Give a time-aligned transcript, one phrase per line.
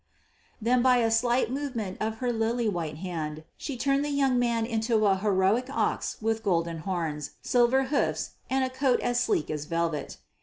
[0.59, 4.65] Then by a slight movement of her lily white hand she turned the young man
[4.65, 9.65] into a heroic ox with golden horns, silver hoofs, and a coat as sleek as
[9.65, 10.17] velvet.